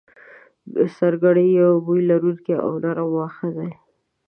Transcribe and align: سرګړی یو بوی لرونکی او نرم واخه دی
سرګړی 0.95 1.47
یو 1.61 1.71
بوی 1.85 2.01
لرونکی 2.09 2.53
او 2.65 2.71
نرم 2.83 3.07
واخه 3.15 3.47
دی 3.55 3.71